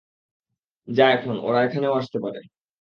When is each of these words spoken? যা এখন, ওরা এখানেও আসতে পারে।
যা 0.87 1.05
এখন, 1.11 1.35
ওরা 1.39 1.59
এখানেও 1.63 1.93
আসতে 1.93 2.17
পারে। 2.19 2.39